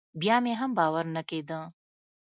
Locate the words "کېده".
1.29-1.59